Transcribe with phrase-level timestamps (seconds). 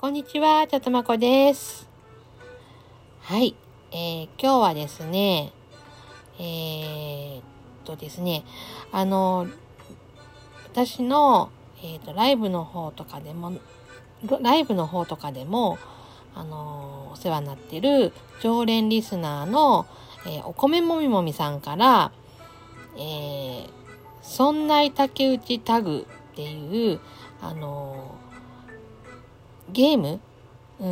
[0.00, 1.88] こんにちは、ちゃとまこです。
[3.20, 3.56] はい、
[3.90, 5.52] えー、今日はですね、
[6.38, 7.42] えー、っ
[7.84, 8.44] とですね、
[8.92, 9.48] あの、
[10.66, 11.50] 私の、
[11.82, 13.54] えー、っと、ライブの方とかでも、
[14.40, 15.78] ライブの方とかでも、
[16.32, 19.88] あの、お世話になってる常連リスナーの、
[20.26, 22.12] えーお米もみもみさんから、
[22.96, 23.68] えー、
[24.22, 27.00] そんない竹内タグっていう、
[27.40, 28.14] あの
[29.72, 30.20] ゲーム、
[30.80, 30.86] う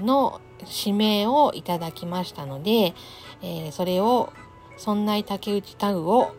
[0.00, 2.94] ん、の指名をいただきましたので、
[3.42, 4.32] えーそれを、
[4.76, 6.34] そんない竹内タグを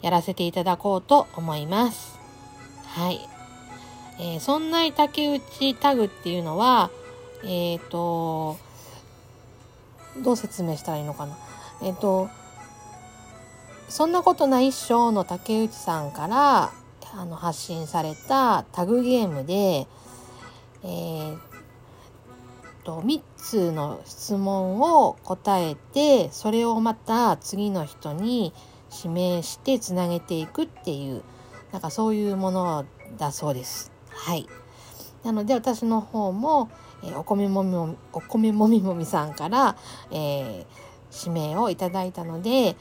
[0.00, 2.18] やらせていただこうと思います。
[2.86, 3.20] はい。
[4.18, 6.90] えーそんな竹内タグっていうのは、
[7.44, 8.56] えっ、と、
[10.22, 11.36] どう説明したらいいのかな。
[11.82, 12.28] えっ、と、
[13.88, 16.72] そんなことないっしょの竹内さんから
[17.14, 19.86] あの発信されたタグゲームで、
[20.84, 21.38] えー
[22.84, 28.52] と3つの質問を答えてそれをまた次の人に
[28.94, 31.22] 指名してつなげていくっていう
[31.72, 32.84] なんかそういうもの
[33.18, 33.92] だそうです。
[34.08, 34.48] はい。
[35.22, 36.70] なので私の方も、
[37.04, 39.76] えーお米もみもみお米もみもみさんから、
[40.10, 40.66] えー
[41.26, 42.74] 指名をいただいたので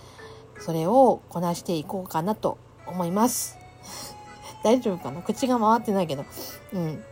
[0.61, 3.58] それをこなしていこうかなと思います。
[4.64, 5.22] 大丈夫かな？
[5.22, 6.26] 口が回ってないけど。
[6.73, 7.04] うん。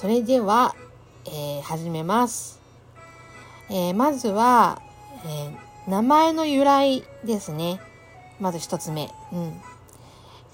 [0.00, 0.74] それでは、
[1.26, 2.58] えー始めます。
[3.68, 4.80] えーまずは、
[5.26, 7.82] えー名前の由来ですね。
[8.40, 9.10] まず一つ目。
[9.30, 9.60] うん。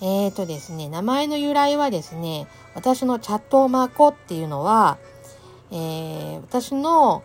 [0.00, 4.98] えーとですね、名前の由来はですね、私のチャットマコっていうのは、
[5.70, 7.22] えー私の、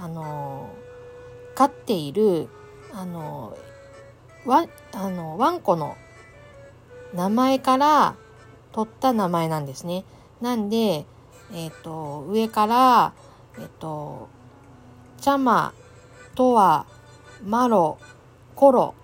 [0.00, 2.48] あのー飼っている、
[2.92, 5.96] あのーワン、あの、ワンコの
[7.14, 8.16] 名前から
[8.72, 10.04] 取った名前なんですね。
[10.40, 11.06] なんで、
[11.52, 13.12] えっ、と、上から、
[13.58, 14.28] えっ、と、
[15.20, 15.72] チャマ、
[16.34, 16.86] トワ、
[17.44, 17.98] マロ、
[18.54, 18.94] コロ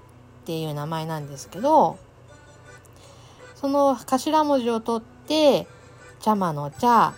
[0.42, 1.98] っていう名前なんですけど、
[3.54, 5.66] その頭文字を取って、
[6.20, 7.12] チャマのチャ、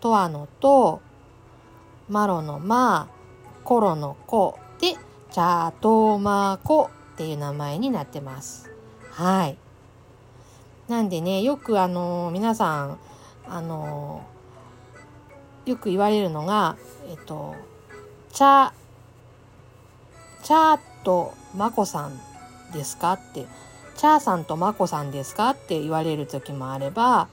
[0.00, 1.00] トワのト、
[2.08, 3.08] マロのマ、
[3.64, 8.70] コロのコで、チャトマコっていう名前になってます。
[9.10, 9.56] はい。
[10.88, 12.98] なんでね、よくあの、皆さん、
[13.48, 14.26] あの、
[15.66, 16.76] よく言われるのが、
[17.08, 17.54] えっと、
[18.32, 18.72] チャ、
[20.42, 22.20] チャーとマコさん
[22.72, 23.12] ですか？
[23.14, 23.46] って、
[23.96, 25.50] チャーさんとマコさんですか？
[25.50, 27.28] って言われる時もあれば、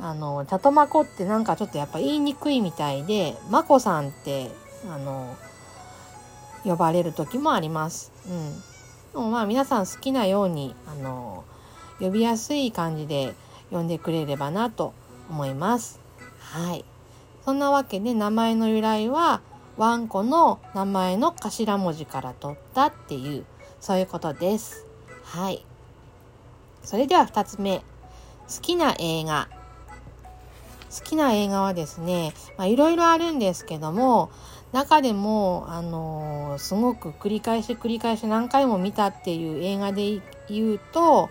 [0.00, 4.50] あの、チャトマコってなんかちょっとやっぱ言いにくいみたいで、マコさんって、
[4.90, 5.36] あの、
[6.64, 8.10] 呼ばれる時もあります。
[8.26, 8.54] うん。
[9.12, 11.44] でもまあ皆さん好きなように、あの、
[12.00, 13.34] 呼びやすい感じで
[13.70, 14.94] 呼んでくれればなと
[15.28, 16.00] 思います。
[16.40, 16.84] はい。
[17.44, 19.40] そんなわけで名前の由来は、
[19.76, 23.44] ワンコの名前の頭文字から取ったっていう、
[23.80, 24.86] そういうことです。
[25.24, 25.64] はい。
[26.84, 27.78] それでは二つ目。
[28.48, 29.48] 好きな映画。
[30.96, 34.30] 好きな映画はですね、まあいろいろあるんですけども、
[34.72, 41.30] 中でも、あのーすごく繰り返し繰り返し何回も見たっていう映画で言うと、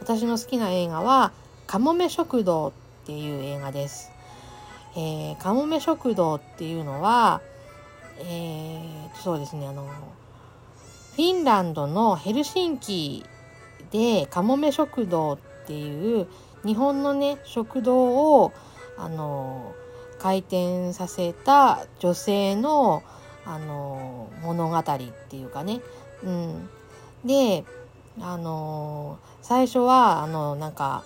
[0.00, 1.32] 私の好きな映画は、
[1.66, 2.72] かもめ食堂っ
[3.06, 4.13] ていう映画です。
[4.96, 7.40] えー、かもめ食堂っていうのは、
[8.18, 9.86] えー、そうですね、あの、
[11.16, 13.24] フィンランドのヘルシンキ
[13.90, 16.26] でかもめ食堂っていう
[16.64, 18.52] 日本のね、食堂を、
[18.96, 19.74] あの、
[20.18, 23.02] 開店させた女性の、
[23.44, 24.82] あの、物語っ
[25.28, 25.80] ていうかね。
[26.22, 26.68] うん。
[27.24, 27.64] で、
[28.20, 31.04] あの、最初は、あの、なんか、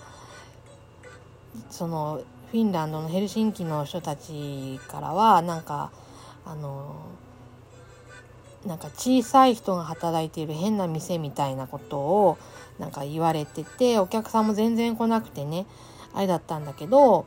[1.69, 5.91] その、フィンランドのヘルシンキの人たちからは、なんか、
[6.45, 6.95] あの、
[8.65, 12.37] なんか小さい人が働いている変な店みたいなことを
[12.77, 15.65] なんか言われててお客さんも全然来なくてね
[16.13, 17.25] あれだったんだけど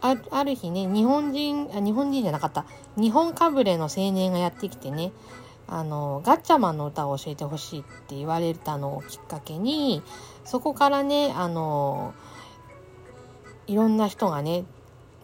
[0.00, 0.14] あ
[0.44, 2.64] る日ね日本人あ日本人じゃなかった。
[2.96, 5.12] 日本かぶれの青年がやってきてね
[5.68, 10.02] あのガッチャマンの歌を教えてほしいって言われたのをきっかけに
[10.44, 12.14] そこからねあの
[13.66, 14.64] いろんな人がね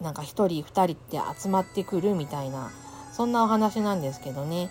[0.01, 2.71] なんか一人二人って集まってくるみたいな
[3.11, 4.69] そんなお話なんですけどね。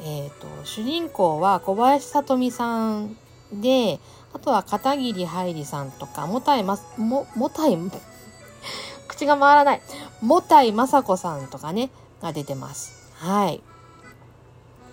[0.00, 3.16] えー、と主人公は小林聡美さん
[3.52, 4.00] で
[4.32, 7.78] あとは片桐はいりさんとかもたいまももたい
[9.06, 9.82] 口が回らない。
[10.20, 11.90] もたいまさこさんとかね
[12.22, 13.12] が出てます。
[13.14, 13.62] はい。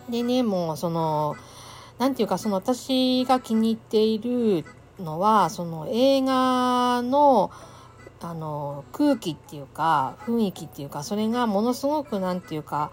[0.09, 1.35] でねもうその
[1.97, 4.65] なんていうかその私が気に入っている
[4.99, 7.51] のはその映画の
[8.21, 12.91] あの空気っていうか雰囲気っていうかそれがものすごく何て言うか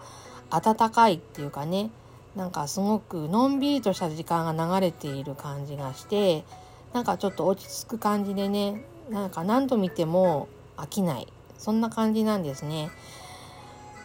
[0.49, 1.91] 温かいっていうかね。
[2.35, 6.45] なんかすごくのんびりとした時間が流れている感じがして
[6.93, 8.85] なんかちょっと落ち着く感じでね。
[9.09, 10.47] なんか何度見ても
[10.77, 11.27] 飽きない。
[11.57, 12.91] そんな感じなんですね。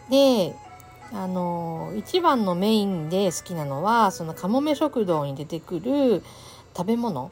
[0.09, 0.55] で
[1.13, 6.23] あの一番のメインで好きなのはそのかもめ食堂に出てくる
[6.75, 7.31] 食べ物。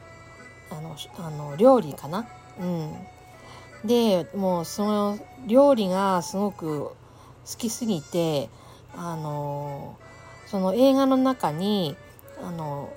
[0.70, 2.26] あのあの料理かな。
[2.60, 2.94] うん、
[3.84, 6.96] でもうその料理がすごく好
[7.58, 8.48] きすぎて
[8.96, 9.98] あの
[10.46, 11.96] その映画の中に
[12.42, 12.92] あの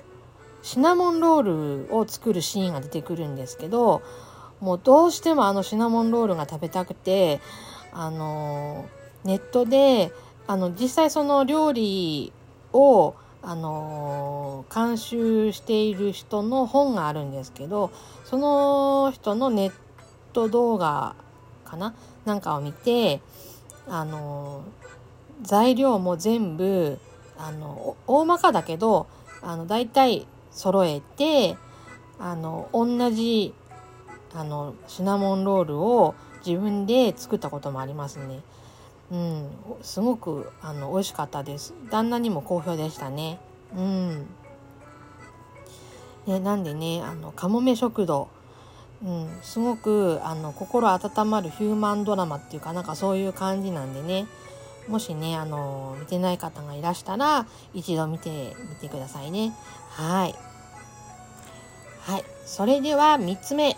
[0.62, 4.02] シナモンロールを作るシーンが出てくるんですけど
[4.60, 7.40] もうどうしてもあのシナモンロールが食べたくて
[7.92, 8.86] あの
[9.24, 10.12] ネットで
[10.46, 12.32] あの実際その料理
[12.72, 17.92] をあの監修している人の本があるんですけど
[18.24, 19.87] その人のネット
[20.46, 21.16] 動画
[21.64, 21.94] かな？
[22.24, 23.20] なんかを見て
[23.88, 24.62] あの
[25.42, 27.00] 材料も全部
[27.36, 29.08] あの大まかだけど
[29.42, 31.56] あの大体揃えて
[32.20, 33.54] あの同じ
[34.34, 36.14] あのシナモンロールを
[36.46, 38.40] 自分で作ったこともありますね。
[39.10, 39.50] うん、
[39.80, 41.74] すごくあの美味しかったです。
[41.90, 43.40] 旦那にも好評でしたね。
[43.74, 44.26] うん。
[46.26, 48.28] ね、なんでね、あの、かもめ食堂、
[49.04, 54.26] うん、すごくあの心温まるヒューマンドラマっていうかなんかそういう感じなんでね。
[54.88, 59.54] もしねあの見てない方がいらしたら一度見てみてくださいね。
[59.90, 60.34] はい。
[62.00, 62.24] はい。
[62.46, 63.76] それでは3つ目。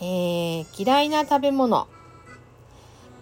[0.00, 1.86] えー、嫌いな食べ物。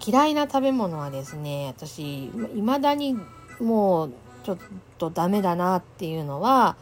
[0.07, 3.19] 嫌いな食べ物はですね私未だに
[3.59, 4.13] もう
[4.45, 4.59] ちょっ
[4.99, 6.77] とダメだなっていうのは、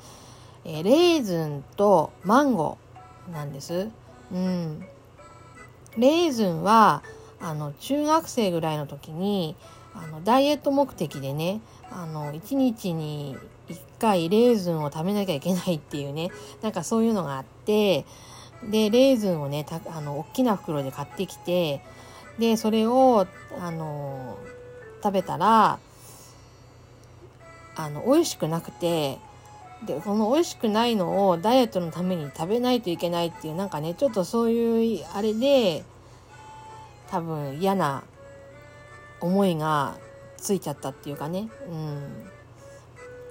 [0.64, 2.83] えー、レーズンとマンゴー。
[3.32, 3.88] なんです。
[4.32, 4.86] うん。
[5.96, 7.02] レーズンは、
[7.40, 9.56] あの、中学生ぐらいの時に、
[9.94, 11.60] あの、ダイエット目的でね、
[11.90, 13.36] あの、1日に
[13.68, 16.30] 1回レーズンを食べなきゃいけないっていうね、
[16.62, 18.04] なんかそういうのがあって、
[18.70, 21.80] で、レーズンをね、たあの、大きな袋で買ってきて、
[22.38, 23.26] で、それを、
[23.60, 24.36] あの、
[25.02, 25.78] 食べたら、
[27.76, 29.18] あの、美味しくなくて、
[29.86, 35.84] で、この美味しくないのをダイエットのために食べないといけないっていう、なんかね、ちょっとそういう、あれで、
[37.10, 38.04] 多分嫌な
[39.20, 39.96] 思いが
[40.36, 42.30] ついちゃったっていうかね、うん。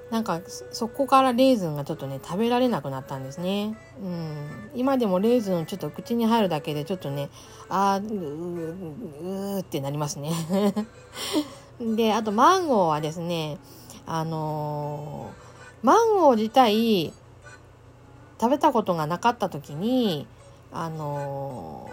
[0.09, 0.41] なんか、
[0.71, 3.75] そこからレーズンがちょっとね、食べられなくなったんですね。
[3.99, 4.69] うん。
[4.75, 7.29] 今でもレーズンちょっと口に入るだけでちょっとね、
[7.67, 10.31] あー、うーってなりますね。
[11.81, 13.57] で、あとマンゴーはですね、
[14.05, 15.42] あのー、
[15.83, 17.13] マンゴー自体
[18.39, 20.25] 食べたことがなかった時に、
[20.71, 21.89] あの、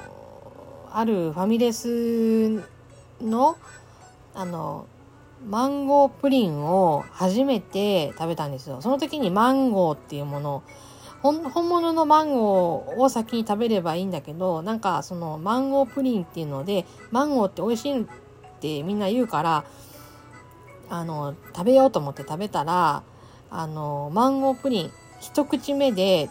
[0.93, 2.63] あるファミレス
[3.21, 3.57] の、
[4.35, 4.87] あの
[5.49, 8.81] マンゴープリンを初めて食べたんですよ。
[8.81, 10.63] その時にマンゴーっていうもの
[11.23, 18.07] 本物のマンゴーを先に食べればいいんだけど、なんかそのマンゴープリンっていうので、マンゴーって美味しいっ
[18.61, 19.65] てみんな言うから、
[20.89, 23.03] あの、食べようと思って食べたら、
[23.51, 26.31] あの、マンゴープリン、一口目で、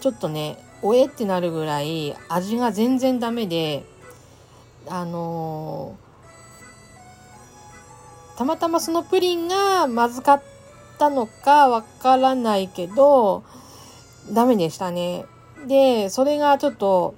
[0.00, 3.84] ちょっとね、おえってなるぐらい味が全然ダメで、
[4.88, 5.96] あの
[8.36, 10.42] たまたまそのプリンがまずかっ
[10.98, 13.42] たのかわからないけど、
[14.32, 15.24] ダメでしたね。
[15.66, 17.14] で、それがちょっと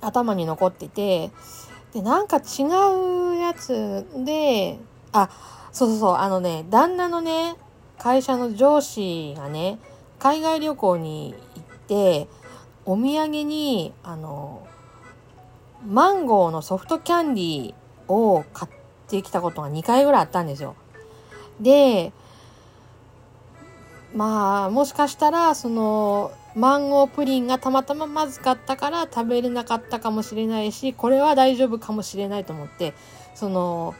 [0.00, 1.30] 頭に残ってて、
[1.92, 2.62] で、なんか違
[3.34, 4.78] うやつで、
[5.12, 5.28] あ、
[5.72, 7.56] そうそうそう、あのね、旦那のね、
[7.98, 9.78] 会社の上司がね、
[10.18, 12.28] 海外旅行に行って、
[12.84, 14.66] お土産に、あの、
[15.86, 18.72] マンゴーのソフトキャンディーを買っ
[19.08, 20.74] てきたことが2回ぐらいあったんですよ。
[21.60, 22.12] で、
[24.14, 32.94] まあ、もしかしたら、その、マンゴープリンがたまたままずかったから食べれなかったかもしれないし、これは大丈夫かもしれないと思って、
[33.34, 33.94] その、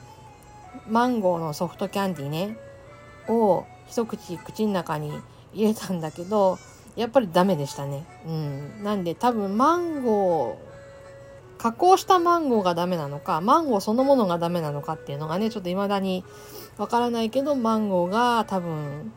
[0.89, 2.57] マンゴーのソフトキャンディーね、
[3.29, 5.13] を一口口の中に
[5.53, 6.59] 入れたんだけど、
[6.97, 8.05] やっぱりダメでしたね。
[8.27, 8.83] うん。
[8.83, 16.25] なんで多分マンゴー、加工したマンゴーがダメなのか、マンゴーそのものがダメなのかっていうのがね、ちょっと未だに
[16.79, 19.13] わからないけど、マンゴーが多分、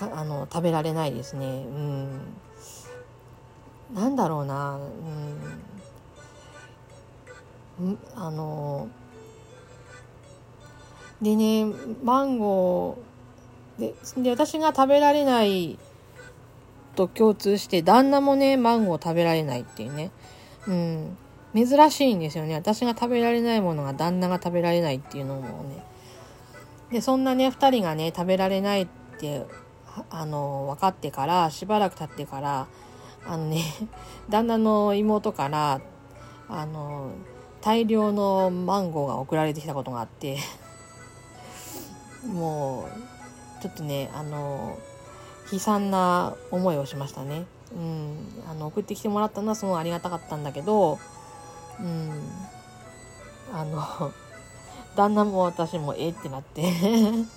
[0.00, 1.46] あの、食べられないですね。
[1.46, 2.20] うん。
[3.94, 4.78] なんだろうな、
[7.80, 7.98] うん。
[8.14, 8.88] あの、
[11.20, 11.66] でね、
[12.02, 13.11] マンゴー、
[13.78, 15.78] で、で私が食べられない
[16.94, 20.10] と共通して、旦那もね、マンゴー食べられないっていうね。
[20.66, 21.16] うん。
[21.54, 22.54] 珍しいんですよね。
[22.54, 25.84] 私が食べられないものが旦那が食べられないっていうのもね。
[26.90, 28.88] で、そんなね、二人がね、食べられないっ
[29.18, 29.46] て、
[30.10, 32.66] あの、分かってから、しばらく経ってから、
[33.26, 33.62] あのね、
[34.28, 35.80] 旦那の妹から、
[36.48, 37.10] あの、
[37.60, 40.38] 大量のマンゴーが送られてきたことがあって
[42.26, 42.86] もう、
[43.62, 44.76] ちょっとね、あの、
[45.52, 47.44] 悲惨な思いをしましたね。
[47.72, 48.16] うん。
[48.50, 50.98] あの、送ってきてもらったのはすごいありがたかったんだけど、
[51.78, 52.10] うん。
[53.54, 54.12] あの、
[54.96, 56.72] 旦那も私もええってなって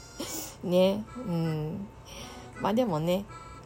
[0.63, 1.03] ね。
[1.15, 1.88] うん。
[2.60, 3.24] まあでもね、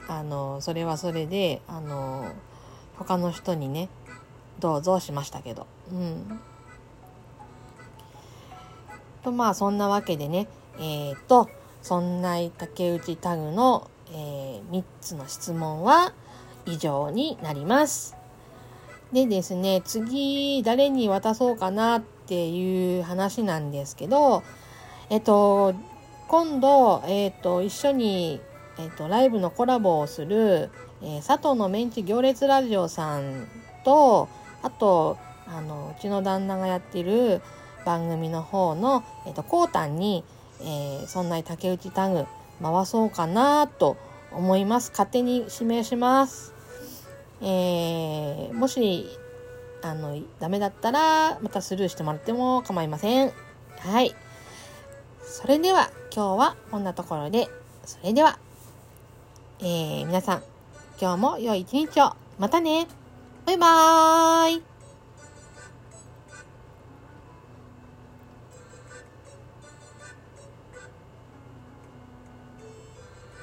[0.10, 2.26] あの、それはそれで、あの、
[2.98, 3.88] 他の人にね、
[4.60, 5.66] どうぞしましたけど。
[5.94, 6.42] うん。
[9.24, 11.50] と、まあそんなわけでね、えっ、と、
[11.82, 16.14] そんな竹内タグの、えー、3つの質問は
[16.66, 18.16] 以上になります。
[19.12, 24.44] でですね、次誰に渡そうかなっていう話なんですけど、
[25.10, 25.74] えっと、
[26.28, 28.40] 今度、えっと、一緒に、
[28.78, 30.70] えっと、ライブのコラボをする、
[31.02, 33.48] えー、佐藤のメンチ行列ラジオさん
[33.84, 34.30] と、
[34.62, 35.18] あと、
[35.48, 37.42] あの、うちの旦那がやってる
[37.86, 40.24] 番組の方の、えっと、コータンに、
[40.62, 42.26] えー、そんな竹内タグ
[42.62, 43.98] 回そうかなと
[44.32, 44.92] 思います。
[44.92, 46.54] 勝手に指名します。
[47.42, 49.08] えー、もし、
[49.82, 53.32] あの、ダメだったら、またスルーしてもらっても構いません。
[53.80, 54.14] はい。
[55.24, 57.48] それでは、今日はこんなところで、
[57.86, 58.38] それでは、
[59.60, 60.44] えー、皆さん、
[61.02, 62.14] 今日も良い一日を。
[62.38, 62.88] またね。
[63.46, 64.69] バイバーイ。